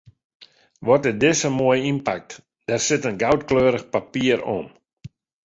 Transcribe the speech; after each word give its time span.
Wat 0.85 1.03
is 1.11 1.15
dizze 1.21 1.49
moai 1.57 1.79
ynpakt, 1.91 2.29
der 2.67 2.79
sit 2.87 3.07
in 3.09 3.21
goudkleurich 3.23 3.85
papier 3.95 4.39
om. 4.57 4.65